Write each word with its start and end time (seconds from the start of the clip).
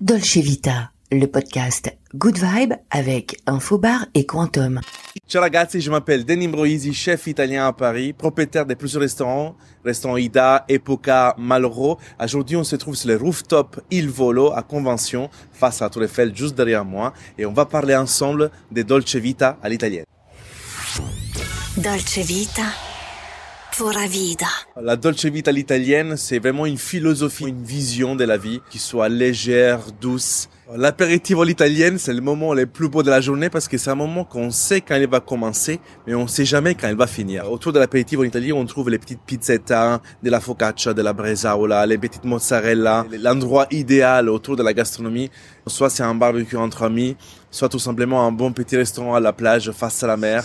Dolce 0.00 0.38
Vita, 0.38 0.90
le 1.12 1.26
podcast 1.26 1.96
Good 2.16 2.38
Vibe 2.38 2.72
avec 2.90 3.40
Infobar 3.46 4.06
et 4.14 4.26
Quantum. 4.26 4.80
Ciao 5.28 5.40
ragazzi, 5.40 5.80
je 5.80 5.88
m'appelle 5.88 6.24
Denis 6.24 6.48
Broisi, 6.48 6.92
chef 6.92 7.28
italien 7.28 7.68
à 7.68 7.72
Paris, 7.72 8.12
propriétaire 8.12 8.66
de 8.66 8.74
plusieurs 8.74 9.02
restaurants, 9.02 9.56
restaurant 9.84 10.16
Ida, 10.16 10.64
Epoca, 10.68 11.36
Malraux. 11.38 11.98
Aujourd'hui, 12.20 12.56
on 12.56 12.64
se 12.64 12.74
trouve 12.74 12.96
sur 12.96 13.08
le 13.08 13.16
rooftop 13.16 13.80
Il 13.92 14.08
Volo 14.08 14.52
à 14.52 14.62
Convention, 14.62 15.30
face 15.52 15.80
à 15.80 15.84
la 15.84 15.90
Tour 15.90 16.02
Eiffel, 16.02 16.34
juste 16.34 16.56
derrière 16.56 16.84
moi, 16.84 17.12
et 17.38 17.46
on 17.46 17.52
va 17.52 17.64
parler 17.64 17.94
ensemble 17.94 18.50
des 18.72 18.82
Dolce 18.82 19.14
Vita 19.14 19.58
à 19.62 19.68
l'italienne. 19.68 20.06
Dolce 21.76 22.18
Vita. 22.18 22.64
La 24.80 24.94
Dolce 24.94 25.24
Vita 25.24 25.50
l'italienne, 25.50 26.16
c'est 26.16 26.38
vraiment 26.38 26.64
une 26.64 26.78
philosophie, 26.78 27.46
une 27.46 27.64
vision 27.64 28.14
de 28.14 28.22
la 28.22 28.36
vie 28.36 28.60
qui 28.70 28.78
soit 28.78 29.08
légère, 29.08 29.80
douce. 30.00 30.48
L'apéritif 30.72 31.38
à 31.38 31.44
l'italienne, 31.44 31.98
c'est 31.98 32.14
le 32.14 32.22
moment 32.22 32.54
le 32.54 32.64
plus 32.64 32.88
beau 32.88 33.02
de 33.02 33.10
la 33.10 33.20
journée 33.20 33.50
parce 33.50 33.68
que 33.68 33.76
c'est 33.76 33.90
un 33.90 33.94
moment 33.94 34.24
qu'on 34.24 34.50
sait 34.50 34.80
quand 34.80 34.96
il 34.96 35.06
va 35.06 35.20
commencer, 35.20 35.78
mais 36.06 36.14
on 36.14 36.26
sait 36.26 36.46
jamais 36.46 36.74
quand 36.74 36.88
il 36.88 36.96
va 36.96 37.06
finir. 37.06 37.52
Autour 37.52 37.74
de 37.74 37.78
l'apéritif 37.78 38.18
en 38.18 38.22
Italie, 38.22 38.50
on 38.50 38.64
trouve 38.64 38.88
les 38.88 38.98
petites 38.98 39.20
pizzetas, 39.20 40.00
de 40.22 40.30
la 40.30 40.40
focaccia, 40.40 40.94
de 40.94 41.02
la 41.02 41.12
bresaola, 41.12 41.84
les 41.84 41.98
petites 41.98 42.24
mozzarella, 42.24 43.04
l'endroit 43.20 43.66
idéal 43.70 44.30
autour 44.30 44.56
de 44.56 44.62
la 44.62 44.72
gastronomie. 44.72 45.30
Soit 45.66 45.90
c'est 45.90 46.02
un 46.02 46.14
barbecue 46.14 46.56
entre 46.56 46.84
amis, 46.84 47.14
soit 47.50 47.68
tout 47.68 47.78
simplement 47.78 48.26
un 48.26 48.32
bon 48.32 48.52
petit 48.52 48.76
restaurant 48.78 49.14
à 49.14 49.20
la 49.20 49.34
plage 49.34 49.70
face 49.72 50.02
à 50.02 50.06
la 50.06 50.16
mer. 50.16 50.44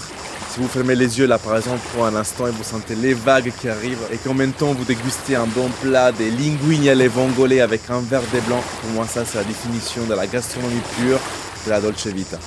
Si 0.49 0.59
vous 0.59 0.67
fermez 0.67 0.95
les 0.95 1.19
yeux 1.19 1.27
là 1.27 1.37
par 1.37 1.55
exemple 1.57 1.81
pour 1.93 2.05
un 2.05 2.15
instant 2.15 2.47
et 2.47 2.51
vous 2.51 2.63
sentez 2.63 2.95
les 2.95 3.13
vagues 3.13 3.51
qui 3.61 3.69
arrivent 3.69 4.01
et 4.11 4.17
qu'en 4.17 4.33
même 4.33 4.51
temps 4.51 4.73
vous 4.73 4.83
dégustez 4.83 5.35
un 5.35 5.45
bon 5.45 5.69
plat, 5.81 6.11
des 6.11 6.31
linguini 6.31 6.89
alle 6.89 7.07
vongole 7.07 7.59
avec 7.59 7.81
un 7.89 7.99
verre 7.99 8.23
de 8.33 8.39
blanc, 8.47 8.61
pour 8.81 8.89
moi 8.91 9.05
ça 9.05 9.25
c'est 9.25 9.37
la 9.37 9.43
définition 9.43 10.01
de 10.09 10.15
la 10.15 10.25
gastronomie 10.25 10.81
pure 10.97 11.19
de 11.65 11.69
la 11.69 11.79
Dolce 11.79 12.11
Vita. 12.11 12.39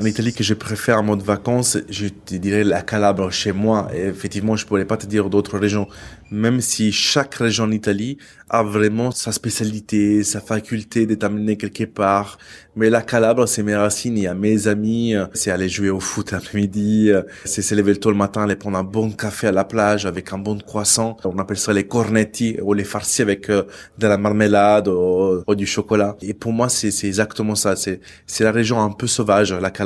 En 0.00 0.06
Italie 0.06 0.32
que 0.32 0.42
je 0.42 0.54
préfère 0.54 0.98
en 0.98 1.04
mode 1.04 1.22
vacances, 1.22 1.78
je 1.88 2.08
te 2.08 2.34
dirais 2.34 2.64
la 2.64 2.82
Calabre 2.82 3.30
chez 3.30 3.52
moi. 3.52 3.88
Et 3.94 4.06
effectivement, 4.06 4.56
je 4.56 4.66
pourrais 4.66 4.86
pas 4.86 4.96
te 4.96 5.06
dire 5.06 5.30
d'autres 5.30 5.56
régions. 5.56 5.86
Même 6.32 6.60
si 6.60 6.90
chaque 6.90 7.36
région 7.36 7.64
en 7.64 7.70
Italie 7.70 8.18
a 8.50 8.64
vraiment 8.64 9.12
sa 9.12 9.30
spécialité, 9.30 10.24
sa 10.24 10.40
faculté 10.40 11.06
t'amener 11.16 11.56
quelque 11.56 11.84
part. 11.84 12.38
Mais 12.74 12.90
la 12.90 13.02
Calabre, 13.02 13.46
c'est 13.46 13.62
mes 13.62 13.76
racines. 13.76 14.18
Il 14.18 14.24
y 14.24 14.26
a 14.26 14.34
mes 14.34 14.66
amis, 14.66 15.14
c'est 15.32 15.52
aller 15.52 15.68
jouer 15.68 15.90
au 15.90 16.00
foot 16.00 16.32
l'après-midi, 16.32 17.12
c'est 17.44 17.62
se 17.62 17.74
lever 17.76 17.94
tôt 17.94 18.10
le 18.10 18.16
matin, 18.16 18.42
aller 18.42 18.56
prendre 18.56 18.78
un 18.78 18.82
bon 18.82 19.12
café 19.12 19.46
à 19.46 19.52
la 19.52 19.64
plage 19.64 20.06
avec 20.06 20.32
un 20.32 20.38
bon 20.38 20.58
croissant. 20.58 21.16
On 21.24 21.38
appelle 21.38 21.56
ça 21.56 21.72
les 21.72 21.86
cornetti 21.86 22.56
ou 22.60 22.72
les 22.74 22.82
farcis 22.82 23.22
avec 23.22 23.48
euh, 23.48 23.62
de 23.98 24.08
la 24.08 24.18
marmelade 24.18 24.88
ou, 24.88 25.44
ou 25.46 25.54
du 25.54 25.66
chocolat. 25.66 26.16
Et 26.20 26.34
pour 26.34 26.52
moi, 26.52 26.68
c'est 26.68 26.88
exactement 27.06 27.54
ça. 27.54 27.76
C'est 27.76 28.00
la 28.40 28.50
région 28.50 28.82
un 28.82 28.90
peu 28.90 29.06
sauvage, 29.06 29.52
la 29.52 29.70
Calabre. 29.70 29.83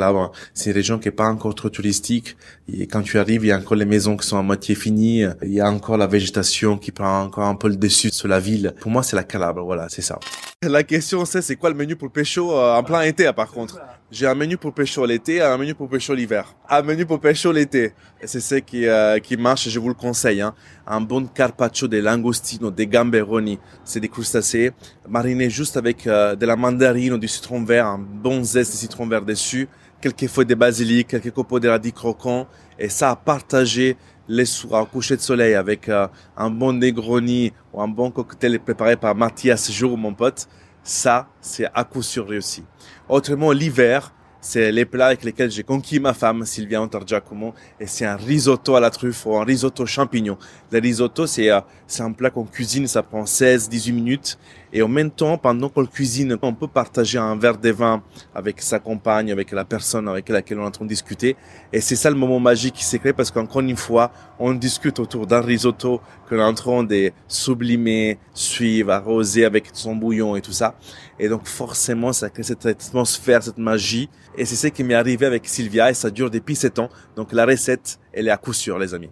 C'est 0.54 0.70
une 0.70 0.77
région 0.77 0.98
qui 0.98 1.08
est 1.08 1.12
pas 1.12 1.28
encore 1.28 1.54
trop 1.54 1.68
touristique. 1.68 2.36
Et 2.72 2.86
quand 2.86 3.02
tu 3.02 3.18
arrives, 3.18 3.44
il 3.44 3.48
y 3.48 3.52
a 3.52 3.58
encore 3.58 3.77
les 3.77 3.84
maisons 3.84 4.16
qui 4.16 4.27
sont 4.27 4.38
à 4.38 4.42
moitié 4.42 4.74
finies. 4.74 5.24
Il 5.42 5.52
y 5.52 5.60
a 5.60 5.70
encore 5.70 5.96
la 5.96 6.06
végétation 6.06 6.78
qui 6.78 6.92
prend 6.92 7.22
encore 7.22 7.44
un 7.44 7.54
peu 7.54 7.68
le 7.68 7.77
dessus 7.77 8.10
sur 8.10 8.28
la 8.28 8.41
ville. 8.41 8.74
Pour 8.80 8.91
moi, 8.91 9.02
c'est 9.02 9.16
la 9.16 9.24
Calabre. 9.24 9.64
Voilà, 9.64 9.88
c'est 9.88 10.02
ça. 10.02 10.19
La 10.64 10.82
question 10.82 11.24
c'est 11.24 11.41
c'est 11.41 11.54
quoi 11.54 11.70
le 11.70 11.76
menu 11.76 11.94
pour 11.94 12.10
pécho 12.10 12.52
euh, 12.52 12.74
en 12.74 12.82
plein 12.82 13.02
été 13.02 13.32
par 13.32 13.48
contre? 13.48 13.78
J'ai 14.10 14.26
un 14.26 14.34
menu 14.34 14.56
pour 14.56 14.74
pécho 14.74 15.06
l'été, 15.06 15.41
un 15.41 15.56
menu 15.56 15.72
pour 15.72 15.88
pécho 15.88 16.12
l'hiver. 16.16 16.52
Un 16.69 16.82
menu 16.82 17.06
pour 17.06 17.20
pécho 17.20 17.52
l'été. 17.52 17.92
C'est 18.24 18.41
ce 18.41 18.56
qui 18.56 18.88
euh, 18.88 19.20
qui 19.20 19.36
marche, 19.36 19.69
je 19.69 19.78
vous 19.78 19.86
le 19.86 19.94
conseille 19.94 20.41
hein. 20.41 20.56
Un 20.84 21.00
bon 21.00 21.26
carpaccio 21.26 21.86
de 21.86 21.98
langostino, 21.98 22.72
des 22.72 22.88
gamberoni, 22.88 23.60
c'est 23.84 24.00
des 24.00 24.08
crustacés 24.08 24.72
marinés 25.08 25.48
juste 25.48 25.76
avec 25.76 26.08
euh, 26.08 26.34
de 26.34 26.44
la 26.44 26.56
mandarine 26.56 27.12
ou 27.12 27.19
du 27.19 27.28
citron 27.28 27.62
vert, 27.62 27.86
un 27.86 27.98
bon 27.98 28.42
zeste 28.42 28.72
de 28.72 28.78
citron 28.78 29.06
vert 29.06 29.24
dessus, 29.24 29.69
quelques 30.00 30.27
feuilles 30.28 30.46
de 30.46 30.54
basilic, 30.54 31.08
quelques 31.08 31.32
copeaux 31.32 31.60
de 31.60 31.68
radis 31.68 31.92
croquants 31.92 32.46
et 32.78 32.88
ça 32.88 33.10
à 33.10 33.16
partager 33.16 33.96
les 34.28 34.44
soirs 34.44 34.82
au 34.82 34.86
coucher 34.86 35.16
de 35.16 35.22
soleil 35.22 35.54
avec 35.54 35.88
euh, 35.88 36.06
un 36.36 36.50
bon 36.50 36.72
Negroni 36.75 37.53
ou 37.72 37.81
un 37.81 37.88
bon 37.88 38.10
cocktail 38.10 38.60
préparé 38.60 38.97
par 38.97 39.14
Mathias 39.14 39.72
Jour, 39.72 39.97
mon 39.97 40.14
pote, 40.14 40.48
ça, 40.82 41.28
c'est 41.41 41.66
à 41.75 41.84
coup 41.84 42.03
sûr 42.03 42.28
réussi. 42.28 42.62
Autrement, 43.09 43.53
l'hiver, 43.53 44.12
c'est 44.41 44.70
les 44.70 44.84
plats 44.84 45.09
avec 45.09 45.25
lesquels 45.25 45.50
j'ai 45.50 45.64
conquis 45.64 45.98
ma 45.98 46.15
femme, 46.15 46.44
Sylvia 46.44 46.80
Antargiacomo, 46.80 47.54
et 47.80 47.86
c'est 47.86 48.06
un 48.06 48.16
risotto 48.16 48.76
à 48.76 48.80
la 48.80 48.91
truffe 48.91 49.26
ou 49.26 49.36
un 49.36 49.44
risotto 49.44 49.84
champignon. 49.84 50.38
Le 50.70 50.78
risotto, 50.78 51.26
c'est 51.26 51.50
euh, 51.50 51.60
c'est 51.86 52.03
un 52.03 52.12
plat 52.12 52.30
qu'on 52.30 52.44
cuisine, 52.44 52.86
ça 52.86 53.03
prend 53.03 53.25
16-18 53.25 53.92
minutes, 53.92 54.38
et 54.72 54.82
en 54.82 54.88
même 54.88 55.10
temps, 55.10 55.38
pendant 55.38 55.68
qu'on 55.68 55.86
cuisine, 55.86 56.36
on 56.42 56.54
peut 56.54 56.68
partager 56.68 57.18
un 57.18 57.36
verre 57.36 57.58
de 57.58 57.70
vin 57.70 58.02
avec 58.34 58.60
sa 58.62 58.78
compagne, 58.78 59.32
avec 59.32 59.52
la 59.52 59.64
personne 59.64 60.08
avec 60.08 60.28
laquelle 60.28 60.58
on 60.58 60.64
est 60.64 60.66
en 60.66 60.70
train 60.70 60.84
de 60.84 60.90
discuter, 60.90 61.36
et 61.72 61.80
c'est 61.80 61.96
ça 61.96 62.10
le 62.10 62.16
moment 62.16 62.40
magique 62.40 62.74
qui 62.74 62.84
s'est 62.84 62.98
créé 62.98 63.12
parce 63.12 63.30
qu'encore 63.30 63.60
une 63.60 63.76
fois, 63.76 64.10
on 64.38 64.52
discute 64.52 64.98
autour 64.98 65.26
d'un 65.26 65.40
risotto 65.40 66.00
qu'on 66.28 66.36
est 66.36 66.42
en 66.42 66.54
train 66.54 66.84
de 66.84 67.10
sublimer, 67.26 68.18
suivre, 68.34 68.92
arroser 68.92 69.44
avec 69.44 69.66
son 69.72 69.96
bouillon 69.96 70.36
et 70.36 70.40
tout 70.40 70.52
ça, 70.52 70.74
et 71.18 71.28
donc 71.28 71.46
forcément, 71.46 72.12
ça 72.12 72.30
crée 72.30 72.42
cette 72.42 72.66
atmosphère, 72.66 73.42
cette 73.42 73.58
magie, 73.58 74.08
et 74.36 74.44
c'est 74.44 74.56
ce 74.56 74.68
qui 74.68 74.84
m'est 74.84 74.94
arrivé 74.94 75.26
avec 75.26 75.46
Sylvia, 75.48 75.90
et 75.90 75.94
ça 75.94 76.10
dure 76.10 76.30
depuis 76.30 76.56
7 76.56 76.78
ans, 76.78 76.88
donc 77.16 77.32
la 77.32 77.44
recette, 77.44 77.98
elle 78.12 78.28
est 78.28 78.30
à 78.30 78.36
coup 78.36 78.52
sûr, 78.52 78.78
les 78.78 78.94
amis. 78.94 79.10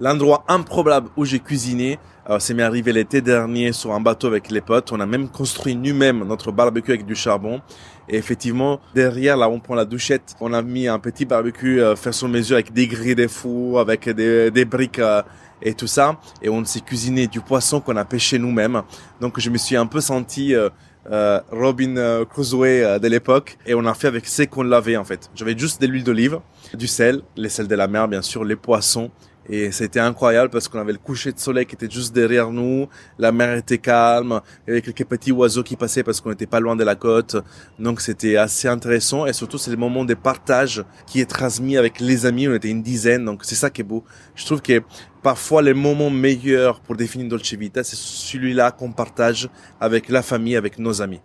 L'endroit 0.00 0.44
improbable 0.46 1.08
où 1.16 1.24
j'ai 1.24 1.40
cuisiné, 1.40 1.98
euh, 2.28 2.38
c'est 2.38 2.54
m'est 2.54 2.62
arrivé 2.62 2.92
l'été 2.92 3.20
dernier 3.20 3.72
sur 3.72 3.92
un 3.92 4.00
bateau 4.00 4.26
avec 4.26 4.50
les 4.50 4.60
potes. 4.60 4.92
On 4.92 5.00
a 5.00 5.06
même 5.06 5.28
construit 5.28 5.74
nous-mêmes 5.74 6.24
notre 6.24 6.52
barbecue 6.52 6.92
avec 6.92 7.06
du 7.06 7.14
charbon. 7.14 7.60
Et 8.08 8.16
effectivement, 8.16 8.80
derrière, 8.94 9.36
là 9.36 9.48
on 9.48 9.60
prend 9.60 9.74
la 9.74 9.84
douchette, 9.84 10.34
on 10.40 10.52
a 10.52 10.62
mis 10.62 10.88
un 10.88 10.98
petit 10.98 11.24
barbecue 11.24 11.80
euh, 11.80 11.96
fait 11.96 12.12
sur 12.12 12.28
mesure 12.28 12.56
avec 12.56 12.72
des 12.72 12.86
grilles 12.86 13.14
de 13.14 13.28
four, 13.28 13.80
avec 13.80 14.08
des, 14.08 14.50
des 14.50 14.64
briques 14.64 14.98
euh, 14.98 15.22
et 15.62 15.74
tout 15.74 15.86
ça. 15.86 16.18
Et 16.42 16.48
on 16.48 16.64
s'est 16.64 16.80
cuisiné 16.80 17.26
du 17.26 17.40
poisson 17.40 17.80
qu'on 17.80 17.96
a 17.96 18.04
pêché 18.04 18.38
nous-mêmes. 18.38 18.82
Donc 19.20 19.40
je 19.40 19.50
me 19.50 19.58
suis 19.58 19.76
un 19.76 19.86
peu 19.86 20.00
senti... 20.00 20.54
Euh, 20.54 20.68
euh, 21.10 21.40
Robin 21.50 21.96
euh, 21.96 22.24
Crusoe 22.26 22.64
euh, 22.64 22.98
de 22.98 23.08
l'époque 23.08 23.56
et 23.66 23.74
on 23.74 23.86
a 23.86 23.94
fait 23.94 24.08
avec 24.08 24.26
ce 24.26 24.42
qu'on 24.42 24.62
l'avait 24.62 24.96
en 24.96 25.04
fait. 25.04 25.30
J'avais 25.34 25.56
juste 25.56 25.80
de 25.80 25.86
l'huile 25.86 26.04
d'olive, 26.04 26.40
du 26.74 26.86
sel, 26.86 27.22
les 27.36 27.48
sels 27.48 27.66
de 27.66 27.74
la 27.74 27.88
mer 27.88 28.08
bien 28.08 28.20
sûr, 28.20 28.44
les 28.44 28.56
poissons 28.56 29.10
et 29.48 29.72
c'était 29.72 30.00
incroyable 30.00 30.50
parce 30.50 30.68
qu'on 30.68 30.78
avait 30.78 30.92
le 30.92 30.98
coucher 30.98 31.32
de 31.32 31.38
soleil 31.38 31.66
qui 31.66 31.74
était 31.74 31.90
juste 31.90 32.14
derrière 32.14 32.50
nous, 32.50 32.88
la 33.18 33.32
mer 33.32 33.56
était 33.56 33.78
calme, 33.78 34.40
il 34.66 34.70
y 34.70 34.72
avait 34.72 34.82
quelques 34.82 35.04
petits 35.04 35.32
oiseaux 35.32 35.62
qui 35.62 35.76
passaient 35.76 36.02
parce 36.02 36.20
qu'on 36.20 36.30
n'était 36.30 36.46
pas 36.46 36.60
loin 36.60 36.76
de 36.76 36.84
la 36.84 36.94
côte. 36.94 37.36
Donc 37.78 38.00
c'était 38.00 38.36
assez 38.36 38.68
intéressant. 38.68 39.26
Et 39.26 39.32
surtout 39.32 39.58
c'est 39.58 39.70
le 39.70 39.76
moment 39.76 40.04
de 40.04 40.14
partage 40.14 40.84
qui 41.06 41.20
est 41.20 41.30
transmis 41.30 41.76
avec 41.76 42.00
les 42.00 42.26
amis, 42.26 42.48
on 42.48 42.54
était 42.54 42.68
une 42.68 42.82
dizaine, 42.82 43.24
donc 43.24 43.44
c'est 43.44 43.54
ça 43.54 43.70
qui 43.70 43.80
est 43.80 43.84
beau. 43.84 44.04
Je 44.34 44.44
trouve 44.44 44.60
que 44.60 44.82
parfois 45.22 45.62
les 45.62 45.74
moments 45.74 46.10
meilleurs 46.10 46.80
pour 46.80 46.96
définir 46.96 47.28
Dolce 47.28 47.54
Vita, 47.54 47.82
c'est 47.82 47.96
celui-là 47.96 48.70
qu'on 48.70 48.92
partage 48.92 49.48
avec 49.80 50.08
la 50.08 50.22
famille, 50.22 50.56
avec 50.56 50.78
nos 50.78 51.00
amis 51.00 51.20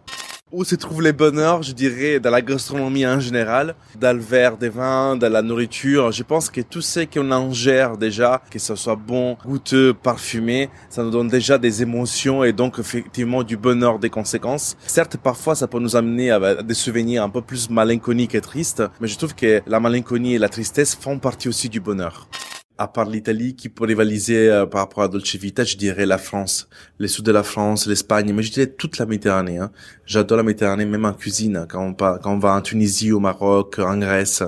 où 0.54 0.64
se 0.64 0.76
trouve 0.76 1.02
les 1.02 1.14
bonheurs, 1.14 1.64
je 1.64 1.74
dirais, 1.74 2.20
dans 2.20 2.30
la 2.30 2.44
gastronomie 2.44 3.08
en 3.08 3.20
général, 3.20 3.74
dans 4.00 4.16
le 4.16 4.22
verre 4.22 4.56
des 4.56 4.70
vins, 4.70 5.16
dans 5.16 5.32
la 5.32 5.42
nourriture. 5.42 6.12
Je 6.12 6.22
pense 6.22 6.52
que 6.52 6.62
tout 6.62 6.82
ce 6.82 7.00
qu'on 7.02 7.32
ingère 7.32 7.98
déjà, 7.98 8.40
que 8.52 8.60
ce 8.60 8.76
soit 8.76 8.96
bon, 8.96 9.36
goûteux, 9.44 9.96
parfumé, 9.96 10.70
ça 10.92 11.04
nous 11.04 11.10
donne 11.10 11.28
déjà 11.28 11.58
des 11.58 11.82
émotions 11.82 12.44
et 12.44 12.54
donc 12.54 12.78
effectivement 12.78 13.42
du 13.42 13.58
bonheur 13.58 13.98
des 13.98 14.12
conséquences. 14.12 14.78
Certes, 14.86 15.18
parfois, 15.18 15.56
ça 15.56 15.68
peut 15.68 15.80
nous 15.80 15.96
amener 15.96 16.30
à 16.30 16.62
des 16.62 16.76
souvenirs 16.76 17.24
un 17.24 17.30
peu 17.30 17.42
plus 17.42 17.72
malinconiques 17.72 18.36
et 18.36 18.42
tristes, 18.42 18.84
mais 19.02 19.08
je 19.08 19.18
trouve 19.18 19.34
que 19.34 19.64
la 19.66 19.80
malinconie 19.80 20.36
et 20.36 20.40
la 20.40 20.50
tristesse 20.50 20.94
font 20.94 21.18
partie 21.18 21.50
aussi 21.50 21.68
du 21.68 21.80
bonheur 21.80 22.28
à 22.84 22.88
part 22.88 23.10
l'Italie, 23.10 23.56
qui 23.56 23.70
peut 23.70 23.86
rivaliser 23.86 24.50
euh, 24.50 24.66
par 24.66 24.82
rapport 24.82 25.04
à 25.04 25.08
Dolce 25.08 25.36
Vita, 25.38 25.64
je 25.64 25.78
dirais 25.78 26.06
la 26.06 26.18
France, 26.18 26.68
les 27.00 27.08
sud 27.08 27.26
de 27.26 27.32
la 27.32 27.44
France, 27.44 27.88
l'Espagne, 27.88 28.34
mais 28.34 28.44
je 28.44 28.52
dirais 28.52 28.68
toute 28.68 28.98
la 28.98 29.06
Méditerranée. 29.06 29.58
Hein. 29.58 29.72
J'adore 30.06 30.38
la 30.38 30.44
Méditerranée, 30.44 30.86
même 30.86 31.06
en 31.06 31.14
cuisine. 31.14 31.66
Quand 31.70 31.82
on, 31.82 31.94
quand 31.94 32.34
on 32.34 32.40
va 32.40 32.54
en 32.56 32.62
Tunisie, 32.62 33.14
au 33.14 33.22
Maroc, 33.22 33.80
en 33.80 33.98
Grèce, 33.98 34.44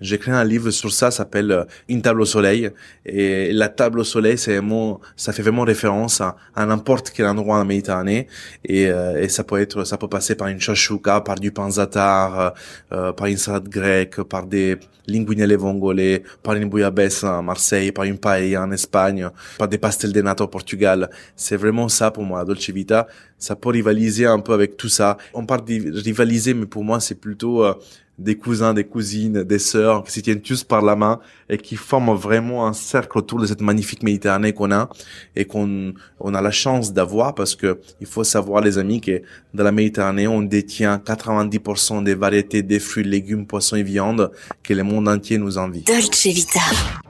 j'ai 0.00 0.16
écrit 0.16 0.32
un 0.32 0.44
livre 0.44 0.70
sur 0.70 0.92
ça, 0.92 1.10
s'appelle 1.10 1.50
euh, 1.52 1.64
Une 1.88 2.02
table 2.02 2.20
au 2.20 2.24
soleil. 2.24 2.70
Et 3.06 3.52
la 3.52 3.68
table 3.68 4.00
au 4.00 4.04
soleil, 4.04 4.36
c'est 4.36 4.56
vraiment, 4.56 5.00
ça 5.16 5.32
fait 5.32 5.42
vraiment 5.42 5.62
référence 5.62 6.20
à, 6.20 6.36
n'importe 6.56 7.10
quel 7.14 7.26
endroit 7.26 7.58
en 7.58 7.64
Méditerranée. 7.64 8.26
Et, 8.64 8.88
euh, 8.88 9.22
et, 9.22 9.28
ça 9.28 9.44
peut 9.44 9.60
être, 9.60 9.84
ça 9.84 9.96
peut 9.96 10.08
passer 10.08 10.34
par 10.34 10.48
une 10.48 10.60
chachouka, 10.60 11.20
par 11.20 11.36
du 11.36 11.52
panzatar, 11.52 12.54
euh, 12.92 13.12
par 13.12 13.26
une 13.28 13.38
salade 13.38 13.68
grecque, 13.68 14.22
par 14.22 14.46
des 14.46 14.76
linguine 15.08 15.42
alle 15.42 15.56
vongole, 15.56 16.22
par 16.42 16.54
une 16.54 16.68
bouillabaisse 16.68 17.24
à 17.24 17.40
Marseille, 17.42 17.75
par 17.94 18.04
une 18.04 18.18
paella 18.18 18.62
en 18.62 18.70
Espagne, 18.70 19.28
par 19.58 19.68
des 19.68 19.78
pastel 19.78 20.12
de 20.12 20.22
nata 20.22 20.44
au 20.44 20.48
Portugal. 20.48 21.10
C'est 21.34 21.56
vraiment 21.56 21.88
ça 21.88 22.10
pour 22.10 22.24
moi, 22.24 22.40
la 22.40 22.44
Dolce 22.44 22.70
Vita. 22.70 23.06
Ça 23.38 23.56
peut 23.56 23.70
rivaliser 23.70 24.26
un 24.26 24.40
peu 24.40 24.52
avec 24.52 24.76
tout 24.76 24.88
ça. 24.88 25.16
On 25.34 25.44
parle 25.44 25.64
de 25.64 26.00
rivaliser, 26.00 26.54
mais 26.54 26.66
pour 26.66 26.84
moi, 26.84 27.00
c'est 27.00 27.20
plutôt 27.20 27.64
des 28.18 28.36
cousins, 28.36 28.72
des 28.72 28.84
cousines, 28.84 29.42
des 29.42 29.58
sœurs 29.58 30.02
qui 30.04 30.12
se 30.12 30.20
tiennent 30.20 30.40
tous 30.40 30.64
par 30.64 30.82
la 30.82 30.96
main 30.96 31.20
et 31.50 31.58
qui 31.58 31.76
forment 31.76 32.14
vraiment 32.14 32.66
un 32.66 32.72
cercle 32.72 33.18
autour 33.18 33.40
de 33.40 33.46
cette 33.46 33.60
magnifique 33.60 34.02
Méditerranée 34.02 34.52
qu'on 34.52 34.72
a 34.72 34.88
et 35.34 35.44
qu'on 35.44 35.92
on 36.20 36.34
a 36.34 36.40
la 36.40 36.50
chance 36.50 36.92
d'avoir 36.92 37.34
parce 37.34 37.54
que 37.54 37.78
il 38.00 38.06
faut 38.06 38.24
savoir 38.24 38.62
les 38.62 38.78
amis 38.78 39.00
que 39.00 39.22
dans 39.52 39.64
la 39.64 39.72
Méditerranée 39.72 40.26
on 40.26 40.42
détient 40.42 40.96
90% 40.96 42.04
des 42.04 42.14
variétés 42.14 42.62
des 42.62 42.78
fruits, 42.78 43.04
légumes, 43.04 43.46
poissons 43.46 43.76
et 43.76 43.82
viandes 43.82 44.30
que 44.62 44.72
le 44.72 44.82
monde 44.82 45.08
entier 45.08 45.38
nous 45.38 45.58
envie. 45.58 45.82
Dolce 45.82 46.26
Vita. 46.26 46.60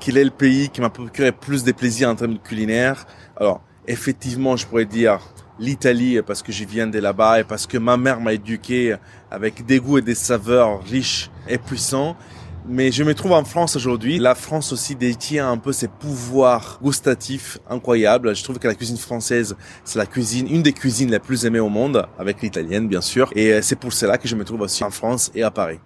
Quel 0.01 0.17
est 0.17 0.25
le 0.25 0.31
pays 0.31 0.69
qui 0.71 0.81
m'a 0.81 0.91
procuré 0.91 1.33
plus 1.33 1.63
de 1.63 1.73
plaisir 1.73 2.09
en 2.09 2.17
termes 2.17 2.39
culinaires 2.39 3.07
Alors 3.37 3.63
effectivement 3.87 4.57
je 4.57 4.67
pourrais 4.67 4.87
dire 4.87 5.21
l'Italie 5.59 6.21
parce 6.27 6.43
que 6.43 6.53
je 6.53 6.65
viens 6.65 6.87
de 6.87 6.99
là-bas 6.99 7.41
et 7.41 7.45
parce 7.45 7.67
que 7.67 7.79
ma 7.79 7.97
mère 7.97 8.21
m'a 8.21 8.33
éduqué 8.33 8.97
avec 9.31 9.65
des 9.67 9.81
goûts 9.81 9.99
et 9.99 10.03
des 10.03 10.15
saveurs 10.15 10.83
riches 10.85 11.31
et 11.49 11.59
puissants. 11.59 12.17
Mais 12.69 12.91
je 12.91 13.05
me 13.05 13.15
trouve 13.15 13.31
en 13.31 13.45
France 13.45 13.77
aujourd'hui. 13.77 14.19
La 14.19 14.35
France 14.35 14.73
aussi 14.73 14.97
détient 14.97 15.49
un 15.49 15.57
peu 15.57 15.73
ses 15.73 15.87
pouvoirs 15.87 16.81
gustatifs 16.83 17.59
incroyables. 17.71 18.35
Je 18.35 18.43
trouve 18.43 18.59
que 18.59 18.67
la 18.67 18.75
cuisine 18.75 18.97
française, 18.97 19.55
c'est 19.85 20.01
la 20.01 20.07
cuisine, 20.07 20.49
une 20.51 20.63
des 20.63 20.73
cuisines 20.73 21.11
les 21.11 21.21
plus 21.21 21.47
aimées 21.47 21.61
au 21.61 21.69
monde, 21.69 22.07
avec 22.19 22.43
l'italienne 22.43 22.89
bien 22.89 23.01
sûr. 23.01 23.31
Et 23.37 23.53
euh, 23.53 23.63
c'est 23.63 23.79
pour 23.79 23.93
cela 23.93 24.19
que 24.19 24.27
je 24.27 24.35
me 24.35 24.45
trouve 24.45 24.63
aussi 24.63 24.83
en 24.83 24.91
France 24.91 25.31
et 25.37 25.45
à 25.45 25.53
Paris. 25.53 25.79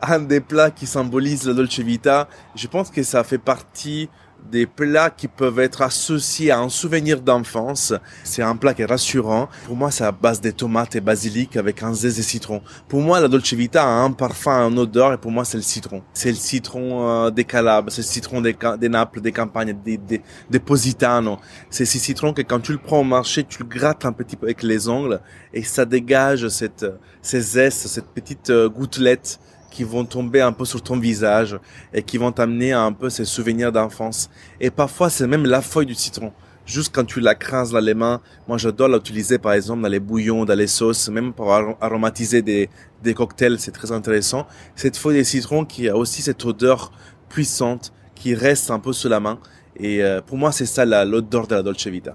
Un 0.00 0.20
des 0.20 0.40
plats 0.40 0.70
qui 0.70 0.86
symbolise 0.86 1.48
la 1.48 1.52
Dolce 1.52 1.80
Vita, 1.80 2.28
je 2.54 2.68
pense 2.68 2.90
que 2.90 3.02
ça 3.02 3.24
fait 3.24 3.38
partie 3.38 4.08
des 4.50 4.66
plats 4.66 5.10
qui 5.10 5.28
peuvent 5.28 5.58
être 5.58 5.82
associés 5.82 6.50
à 6.50 6.60
un 6.60 6.68
souvenir 6.68 7.20
d'enfance. 7.20 7.92
C'est 8.24 8.42
un 8.42 8.56
plat 8.56 8.74
qui 8.74 8.82
est 8.82 8.86
rassurant. 8.86 9.48
Pour 9.66 9.76
moi, 9.76 9.90
c'est 9.90 10.04
à 10.04 10.12
base 10.12 10.40
de 10.40 10.50
tomates 10.50 10.96
et 10.96 11.00
basilic 11.00 11.56
avec 11.56 11.82
un 11.82 11.92
zeste 11.92 12.18
de 12.18 12.22
citron. 12.22 12.62
Pour 12.88 13.00
moi, 13.00 13.20
la 13.20 13.28
Dolce 13.28 13.52
Vita 13.54 13.82
a 13.82 13.86
un 13.86 14.12
parfum, 14.12 14.52
un 14.52 14.76
odeur 14.76 15.12
et 15.12 15.18
pour 15.18 15.30
moi, 15.30 15.44
c'est 15.44 15.56
le 15.56 15.62
citron. 15.62 16.02
C'est 16.12 16.30
le 16.30 16.36
citron 16.36 17.08
euh, 17.08 17.30
des 17.30 17.44
Calabres, 17.44 17.90
c'est 17.90 18.02
le 18.02 18.06
citron 18.06 18.40
des, 18.40 18.56
des, 18.78 18.88
Naples, 18.88 19.20
des 19.20 19.32
campagnes, 19.32 19.76
des, 19.84 19.96
des, 19.96 20.22
des 20.48 20.58
Positano. 20.58 21.38
C'est 21.70 21.84
ce 21.84 21.98
citron 21.98 22.32
que 22.32 22.42
quand 22.42 22.60
tu 22.60 22.72
le 22.72 22.78
prends 22.78 23.00
au 23.00 23.04
marché, 23.04 23.44
tu 23.44 23.62
le 23.62 23.68
grattes 23.68 24.04
un 24.04 24.12
petit 24.12 24.36
peu 24.36 24.46
avec 24.46 24.62
les 24.62 24.88
ongles 24.88 25.20
et 25.52 25.62
ça 25.62 25.84
dégage 25.84 26.48
cette, 26.48 26.86
ces 27.22 27.40
zestes, 27.40 27.86
cette 27.86 28.06
petite 28.06 28.50
euh, 28.50 28.68
gouttelette 28.68 29.40
qui 29.70 29.84
vont 29.84 30.04
tomber 30.04 30.40
un 30.40 30.52
peu 30.52 30.64
sur 30.64 30.82
ton 30.82 30.98
visage 30.98 31.58
et 31.94 32.02
qui 32.02 32.18
vont 32.18 32.32
t'amener 32.32 32.72
à 32.72 32.82
un 32.82 32.92
peu 32.92 33.10
ces 33.10 33.24
souvenirs 33.24 33.72
d'enfance. 33.72 34.30
Et 34.60 34.70
parfois, 34.70 35.10
c'est 35.10 35.26
même 35.26 35.46
la 35.46 35.62
feuille 35.62 35.86
du 35.86 35.94
citron. 35.94 36.32
Juste 36.66 36.94
quand 36.94 37.04
tu 37.04 37.20
la 37.20 37.34
crases 37.34 37.72
dans 37.72 37.80
les 37.80 37.94
mains, 37.94 38.20
moi 38.46 38.56
j'adore 38.56 38.88
l'utiliser 38.88 39.38
par 39.38 39.54
exemple 39.54 39.82
dans 39.82 39.88
les 39.88 39.98
bouillons, 39.98 40.44
dans 40.44 40.54
les 40.54 40.68
sauces, 40.68 41.08
même 41.08 41.32
pour 41.32 41.52
aromatiser 41.52 42.42
des, 42.42 42.68
cocktails, 43.14 43.58
c'est 43.58 43.72
très 43.72 43.90
intéressant. 43.90 44.46
Cette 44.76 44.96
feuille 44.96 45.18
de 45.18 45.22
citron 45.24 45.64
qui 45.64 45.88
a 45.88 45.96
aussi 45.96 46.22
cette 46.22 46.44
odeur 46.44 46.92
puissante 47.28 47.92
qui 48.14 48.34
reste 48.34 48.70
un 48.70 48.78
peu 48.78 48.92
sous 48.92 49.08
la 49.08 49.18
main. 49.18 49.38
Et 49.76 50.04
euh, 50.04 50.20
pour 50.20 50.36
moi, 50.36 50.52
c'est 50.52 50.66
ça 50.66 50.84
l'odeur 50.84 51.46
de 51.48 51.54
la 51.56 51.62
Dolce 51.62 51.86
Vita. 51.86 52.14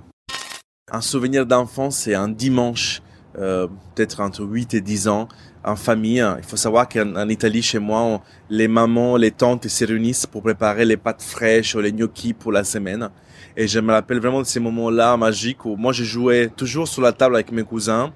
Un 0.92 1.02
souvenir 1.02 1.46
d'enfance, 1.46 1.98
c'est 1.98 2.14
un 2.14 2.30
dimanche, 2.30 3.02
euh, 3.38 3.68
peut-être 3.96 4.22
entre 4.22 4.44
8 4.44 4.76
et 4.76 4.82
10 4.82 5.08
ans, 5.10 5.28
en 5.66 5.76
famille. 5.76 6.24
Il 6.38 6.44
faut 6.44 6.56
savoir 6.56 6.88
qu'en 6.88 7.28
Italie, 7.28 7.62
chez 7.62 7.80
moi, 7.80 8.22
les 8.50 8.68
mamans, 8.68 9.18
les 9.18 9.32
tantes 9.32 9.68
se 9.68 9.86
réunissent 9.86 10.26
pour 10.26 10.44
préparer 10.44 10.86
les 10.86 10.98
pâtes 10.98 11.24
fraîches 11.24 11.76
ou 11.76 11.82
les 11.82 11.92
gnocchis 11.92 12.34
pour 12.34 12.52
la 12.52 12.64
semaine. 12.64 13.10
Et 13.58 13.68
je 13.68 13.80
me 13.80 13.92
rappelle 13.92 14.20
vraiment 14.20 14.42
de 14.42 14.46
ces 14.46 14.60
moments-là 14.60 15.18
magiques 15.18 15.66
où 15.66 15.76
moi, 15.76 15.92
je 15.92 16.04
jouais 16.04 16.50
toujours 16.56 16.88
sur 16.88 17.02
la 17.02 17.12
table 17.12 17.36
avec 17.36 17.52
mes 17.52 17.64
cousins. 17.64 18.14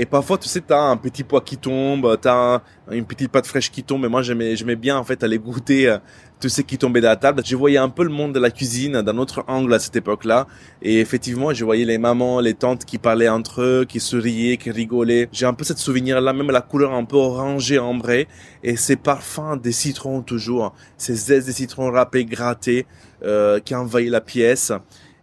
Et 0.00 0.06
parfois, 0.06 0.38
tu 0.38 0.48
sais, 0.48 0.60
t'as 0.60 0.80
un 0.80 0.96
petit 0.96 1.24
pois 1.24 1.40
qui 1.40 1.56
tombe, 1.56 2.16
t'as 2.20 2.60
une 2.92 3.04
petite 3.04 3.32
pâte 3.32 3.48
fraîche 3.48 3.68
qui 3.68 3.82
tombe. 3.82 4.04
Et 4.04 4.08
moi, 4.08 4.22
j'aimais, 4.22 4.54
j'aimais 4.54 4.76
bien, 4.76 4.96
en 4.96 5.02
fait, 5.02 5.24
aller 5.24 5.38
goûter 5.38 5.88
euh, 5.88 5.98
tout 6.38 6.48
ce 6.48 6.62
qui 6.62 6.78
tombait 6.78 7.00
de 7.00 7.06
la 7.06 7.16
table. 7.16 7.42
Je 7.44 7.56
voyais 7.56 7.78
un 7.78 7.88
peu 7.88 8.04
le 8.04 8.10
monde 8.10 8.32
de 8.32 8.38
la 8.38 8.52
cuisine 8.52 9.02
d'un 9.02 9.18
autre 9.18 9.42
angle 9.48 9.74
à 9.74 9.80
cette 9.80 9.96
époque-là. 9.96 10.46
Et 10.82 11.00
effectivement, 11.00 11.52
je 11.52 11.64
voyais 11.64 11.84
les 11.84 11.98
mamans, 11.98 12.38
les 12.38 12.54
tantes 12.54 12.84
qui 12.84 12.98
parlaient 12.98 13.28
entre 13.28 13.60
eux, 13.60 13.86
qui 13.88 13.98
souriaient, 13.98 14.56
qui 14.56 14.70
rigolaient. 14.70 15.28
J'ai 15.32 15.46
un 15.46 15.52
peu 15.52 15.64
cette 15.64 15.78
souvenir-là, 15.78 16.32
même 16.32 16.52
la 16.52 16.60
couleur 16.60 16.92
un 16.94 17.04
peu 17.04 17.16
orangée, 17.16 17.80
ambrée. 17.80 18.28
Et 18.62 18.76
ces 18.76 18.94
parfums 18.94 19.56
des 19.60 19.72
citrons 19.72 20.22
toujours. 20.22 20.74
Ces 20.96 21.16
zestes 21.16 21.48
des 21.48 21.52
citrons 21.52 21.90
râpés, 21.90 22.24
grattés, 22.24 22.86
euh, 23.24 23.58
qui 23.58 23.74
envahissent 23.74 24.12
la 24.12 24.20
pièce. 24.20 24.72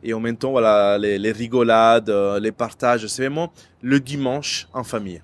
Et 0.04 0.14
en 0.14 0.20
même 0.20 0.38
temps, 0.38 0.52
voilà, 0.52 0.98
les, 0.98 1.18
les 1.18 1.32
rigolades, 1.32 2.10
euh, 2.10 2.40
les 2.40 2.52
partages. 2.52 3.08
C'est 3.08 3.24
vraiment 3.24 3.52
le 3.82 4.00
dimanche 4.00 4.68
en 4.74 4.84
famille. 4.84 5.22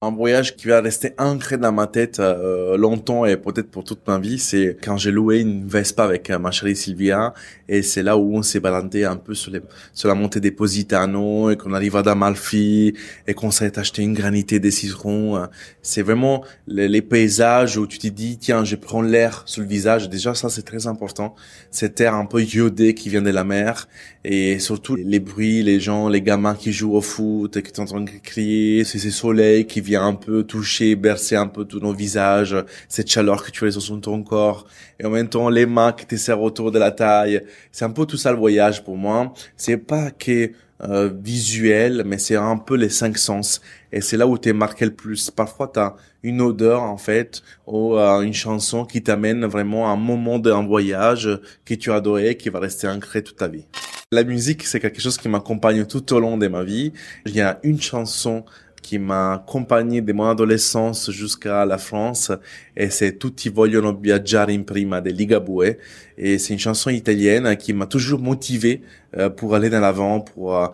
Un 0.00 0.12
voyage 0.12 0.54
qui 0.54 0.68
va 0.68 0.80
rester 0.80 1.12
ancré 1.18 1.58
dans 1.58 1.72
ma 1.72 1.88
tête 1.88 2.20
euh, 2.20 2.76
longtemps 2.76 3.24
et 3.24 3.36
peut-être 3.36 3.68
pour 3.68 3.82
toute 3.82 4.06
ma 4.06 4.20
vie, 4.20 4.38
c'est 4.38 4.76
quand 4.80 4.96
j'ai 4.96 5.10
loué 5.10 5.40
une 5.40 5.66
Vespa 5.66 6.04
avec 6.04 6.30
euh, 6.30 6.38
ma 6.38 6.52
chérie 6.52 6.76
Sylvia 6.76 7.34
et 7.68 7.82
c'est 7.82 8.04
là 8.04 8.16
où 8.16 8.36
on 8.36 8.42
s'est 8.42 8.60
baladé 8.60 9.02
un 9.02 9.16
peu 9.16 9.34
sur, 9.34 9.50
les, 9.50 9.60
sur 9.92 10.08
la 10.08 10.14
montée 10.14 10.38
des 10.38 10.52
Positano 10.52 11.50
et 11.50 11.56
qu'on 11.56 11.72
arrive 11.72 11.96
à 11.96 12.04
Damalfi 12.04 12.94
et 13.26 13.34
qu'on 13.34 13.50
s'est 13.50 13.76
acheté 13.76 14.04
une 14.04 14.14
granité 14.14 14.60
des 14.60 14.70
citrons. 14.70 15.44
C'est 15.82 16.02
vraiment 16.02 16.44
les, 16.68 16.86
les, 16.86 17.02
paysages 17.02 17.76
où 17.76 17.88
tu 17.88 17.98
te 17.98 18.06
dis 18.06 18.38
tiens 18.38 18.62
je 18.62 18.76
prends 18.76 19.02
l'air 19.02 19.42
sur 19.46 19.62
le 19.62 19.66
visage. 19.66 20.08
Déjà 20.08 20.32
ça 20.32 20.48
c'est 20.48 20.62
très 20.62 20.86
important. 20.86 21.34
Cet 21.72 22.00
air 22.00 22.14
un 22.14 22.26
peu 22.26 22.40
iodé 22.40 22.94
qui 22.94 23.08
vient 23.08 23.20
de 23.22 23.30
la 23.30 23.42
mer 23.42 23.88
et 24.24 24.60
surtout 24.60 24.94
les 24.94 25.18
bruits, 25.18 25.64
les 25.64 25.80
gens, 25.80 26.08
les 26.08 26.22
gamins 26.22 26.54
qui 26.54 26.72
jouent 26.72 26.94
au 26.94 27.00
foot 27.00 27.56
et 27.56 27.62
qui 27.64 27.72
t'entendent 27.72 28.08
crier, 28.22 28.84
c'est 28.84 29.00
ces 29.00 29.10
soleils 29.10 29.66
qui 29.66 29.80
vient 29.88 30.06
un 30.06 30.14
peu 30.14 30.44
toucher, 30.44 30.96
bercer 30.96 31.36
un 31.36 31.46
peu 31.46 31.64
tous 31.64 31.80
nos 31.80 31.94
visages, 31.94 32.56
cette 32.88 33.10
chaleur 33.10 33.42
que 33.42 33.50
tu 33.50 33.66
as 33.66 33.70
sur 33.70 34.00
ton 34.00 34.22
corps, 34.22 34.66
et 35.00 35.06
en 35.06 35.10
même 35.10 35.28
temps 35.28 35.48
les 35.48 35.66
mains 35.66 35.92
qui 35.92 36.04
te 36.06 36.16
serrent 36.16 36.42
autour 36.42 36.70
de 36.70 36.78
la 36.78 36.90
taille. 36.90 37.42
C'est 37.72 37.84
un 37.86 37.90
peu 37.90 38.04
tout 38.04 38.18
ça 38.18 38.30
le 38.32 38.38
voyage 38.38 38.84
pour 38.84 38.96
moi. 38.96 39.32
C'est 39.56 39.78
pas 39.78 40.10
que 40.10 40.52
euh, 40.82 41.10
visuel, 41.12 42.04
mais 42.06 42.18
c'est 42.18 42.36
un 42.36 42.56
peu 42.56 42.76
les 42.76 42.90
cinq 42.90 43.18
sens. 43.18 43.60
Et 43.90 44.00
c'est 44.00 44.16
là 44.16 44.26
où 44.26 44.36
t'es 44.38 44.52
marqué 44.52 44.84
le 44.84 44.94
plus. 44.94 45.30
Parfois, 45.30 45.68
t'as 45.72 45.94
une 46.22 46.40
odeur, 46.40 46.82
en 46.82 46.98
fait, 46.98 47.42
ou 47.66 47.96
euh, 47.96 48.20
une 48.20 48.34
chanson 48.34 48.84
qui 48.84 49.02
t'amène 49.02 49.44
vraiment 49.46 49.88
à 49.88 49.92
un 49.94 49.96
moment 49.96 50.38
d'un 50.38 50.64
voyage 50.64 51.28
que 51.64 51.74
tu 51.74 51.90
as 51.90 51.96
adoré, 51.96 52.36
qui 52.36 52.48
va 52.50 52.60
rester 52.60 52.86
ancré 52.86 53.22
toute 53.22 53.36
ta 53.36 53.48
vie. 53.48 53.66
La 54.12 54.24
musique, 54.24 54.62
c'est 54.64 54.80
quelque 54.80 55.00
chose 55.00 55.18
qui 55.18 55.28
m'accompagne 55.28 55.84
tout 55.84 56.14
au 56.14 56.20
long 56.20 56.38
de 56.38 56.46
ma 56.48 56.62
vie. 56.62 56.92
Il 57.26 57.34
y 57.34 57.40
a 57.40 57.58
une 57.62 57.80
chanson 57.80 58.44
qui 58.88 58.98
m'a 58.98 59.34
accompagné 59.34 60.00
de 60.00 60.14
mon 60.14 60.30
adolescence 60.30 61.10
jusqu'à 61.10 61.66
la 61.66 61.76
France 61.76 62.32
et 62.74 62.88
c'est 62.88 63.18
Tutti 63.18 63.50
vogliono 63.50 63.94
viaggiare 63.94 64.50
in 64.52 64.62
prima 64.62 65.02
de 65.02 65.10
Ligabue. 65.10 65.76
Et 66.16 66.38
c'est 66.38 66.54
une 66.54 66.58
chanson 66.58 66.88
italienne 66.88 67.54
qui 67.58 67.74
m'a 67.74 67.86
toujours 67.86 68.18
motivé 68.18 68.80
euh, 69.14 69.28
pour 69.28 69.54
aller 69.54 69.68
de 69.68 69.76
l'avant, 69.76 70.20
pour 70.20 70.54
euh, 70.54 70.68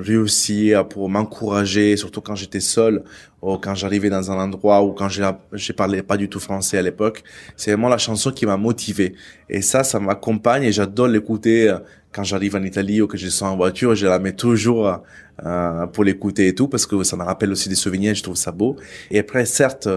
réussir, 0.00 0.88
pour 0.88 1.10
m'encourager, 1.10 1.98
surtout 1.98 2.22
quand 2.22 2.34
j'étais 2.34 2.60
seul 2.60 3.04
ou 3.42 3.58
quand 3.58 3.74
j'arrivais 3.74 4.08
dans 4.08 4.30
un 4.30 4.38
endroit 4.38 4.82
où 4.82 4.92
quand 4.92 5.10
je 5.10 5.22
je 5.52 5.72
parlais 5.72 6.02
pas 6.02 6.16
du 6.16 6.30
tout 6.30 6.40
français 6.40 6.78
à 6.78 6.82
l'époque, 6.82 7.24
c'est 7.56 7.72
vraiment 7.72 7.90
la 7.90 7.98
chanson 7.98 8.30
qui 8.30 8.46
m'a 8.46 8.56
motivé. 8.56 9.16
Et 9.50 9.60
ça 9.60 9.84
ça 9.84 10.00
m'accompagne 10.00 10.62
et 10.62 10.72
j'adore 10.72 11.08
l'écouter 11.08 11.68
euh, 11.68 11.78
quand 12.10 12.24
j'arrive 12.24 12.56
en 12.56 12.62
Italie 12.62 13.02
ou 13.02 13.06
que 13.06 13.18
je 13.18 13.28
sens 13.28 13.52
en 13.52 13.56
voiture, 13.56 13.94
je 13.94 14.06
la 14.06 14.18
mets 14.18 14.34
toujours 14.34 15.02
euh, 15.44 15.86
pour 15.86 16.04
l'écouter 16.04 16.48
et 16.48 16.54
tout 16.54 16.68
parce 16.68 16.86
que 16.86 17.02
ça 17.02 17.16
me 17.16 17.24
rappelle 17.24 17.50
aussi 17.50 17.68
des 17.68 17.74
souvenirs, 17.74 18.14
je 18.14 18.22
trouve 18.22 18.36
ça 18.36 18.52
beau. 18.52 18.76
Et 19.10 19.18
après, 19.18 19.44
certes, 19.46 19.88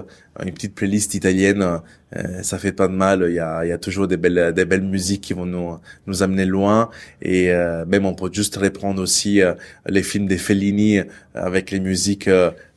une 0.44 0.54
petite 0.54 0.76
playlist 0.76 1.16
italienne, 1.16 1.82
euh, 2.16 2.42
ça 2.42 2.58
fait 2.58 2.72
pas 2.72 2.88
de 2.88 2.94
mal. 2.94 3.26
Il 3.28 3.36
y 3.36 3.40
a, 3.40 3.66
y 3.66 3.72
a 3.72 3.78
toujours 3.78 4.08
des 4.08 4.18
belles, 4.18 4.54
des 4.54 4.66
belles 4.66 4.84
musiques 4.84 5.22
qui 5.22 5.34
vont 5.34 5.46
nous, 5.46 5.78
nous 6.06 6.24
amener 6.24 6.46
loin. 6.46 6.90
Et 7.22 7.52
euh, 7.52 7.86
même 7.86 8.06
on 8.06 8.14
peut 8.14 8.30
juste 8.32 8.56
reprendre 8.58 9.02
aussi 9.02 9.42
euh, 9.42 9.54
les 9.88 10.04
films 10.04 10.28
des 10.28 10.38
Fellini 10.38 11.00
avec 11.34 11.72
les 11.72 11.80
musiques 11.80 12.30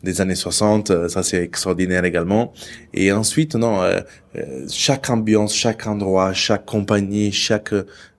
des 0.02 0.20
années 0.20 0.34
60. 0.34 1.08
Ça 1.08 1.22
c'est 1.22 1.42
extraordinaire 1.42 2.04
également. 2.04 2.52
Et 2.94 3.12
ensuite, 3.12 3.54
non, 3.54 3.80
chaque 4.68 5.08
ambiance, 5.10 5.54
chaque 5.54 5.86
endroit, 5.86 6.32
chaque 6.32 6.66
compagnie, 6.66 7.32
chaque 7.32 7.74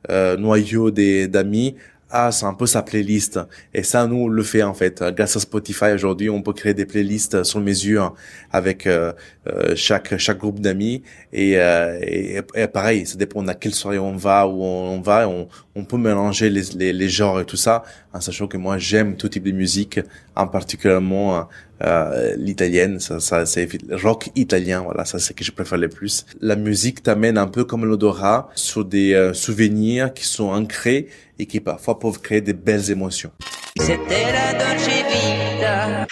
noyau 0.10 0.92
des 0.92 1.28
d'amis 1.28 1.76
ah, 2.12 2.32
c'est 2.32 2.46
un 2.46 2.54
peu 2.54 2.66
sa 2.66 2.84
playlist. 2.84 3.40
Et 3.74 3.84
ça, 3.84 4.06
nous, 4.06 4.18
on 4.18 4.28
le 4.28 4.44
fait 4.44 4.64
en 4.64 4.74
fait. 4.74 5.04
Grâce 5.16 5.36
à 5.38 5.40
Spotify, 5.40 5.92
aujourd'hui, 5.94 6.30
on 6.30 6.42
peut 6.42 6.54
créer 6.54 6.74
des 6.74 6.86
playlists 6.86 7.44
sur 7.44 7.60
mesure 7.62 8.14
avec 8.52 8.86
euh, 8.86 9.14
euh, 9.48 9.74
chaque 9.76 10.18
chaque 10.18 10.38
groupe 10.38 10.60
d'amis. 10.60 11.04
Et, 11.32 11.58
euh, 11.58 11.98
et, 12.02 12.68
pareil, 12.68 13.06
ça 13.06 13.16
dépend 13.16 13.48
à 13.48 13.56
quelle 13.56 13.74
soirée 13.74 14.00
on 14.00 14.16
va, 14.16 14.48
où 14.48 14.62
on, 14.62 15.00
va. 15.02 15.28
On, 15.28 15.48
on 15.76 15.86
peut 15.86 15.98
mélanger 15.98 16.50
les, 16.50 16.64
les, 16.76 16.92
les, 16.94 17.10
genres 17.10 17.40
et 17.40 17.46
tout 17.46 17.58
ça, 17.58 17.84
en 18.14 18.20
sachant 18.20 18.48
que 18.48 18.58
moi, 18.58 18.78
j'aime 18.78 19.16
tout 19.16 19.30
type 19.30 19.44
de 19.44 19.52
musique, 19.52 20.00
en 20.36 20.48
particulièrement 20.48 21.48
euh, 21.84 22.36
l'italienne, 22.38 23.00
ça, 23.00 23.20
ça 23.20 23.46
c'est 23.46 23.68
rock 23.92 24.30
italien, 24.36 24.82
voilà, 24.82 25.04
ça 25.06 25.20
c'est 25.20 25.30
ce 25.30 25.34
que 25.34 25.44
je 25.44 25.52
préfère 25.52 25.78
le 25.78 25.90
plus. 25.90 26.26
La 26.40 26.56
musique 26.56 27.02
t'amène 27.04 27.38
un 27.38 27.48
peu 27.48 27.64
comme 27.64 27.86
l'odorat 27.86 28.50
sur 28.56 28.86
des 28.86 29.14
euh, 29.14 29.34
souvenirs 29.34 30.14
qui 30.14 30.26
sont 30.26 30.50
ancrés 30.50 31.08
et 31.40 31.46
qui 31.46 31.60
parfois 31.60 31.98
peuvent 32.00 32.20
créer 32.20 32.42
des 32.42 32.54
belles 32.54 32.92
émotions. 32.92 33.32
C'était 33.80 34.32
la 34.32 34.54
Dolce 34.54 34.88
Vita. 35.10 36.08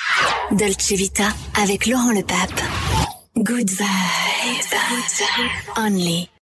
Dolce 0.52 0.92
Vita 0.94 1.28
avec 1.62 1.86
Laurent 1.86 2.12
Le 2.12 2.24
Pape. 2.24 2.62
Good 3.38 3.70
vibes. 3.70 3.86
Only 5.78 6.30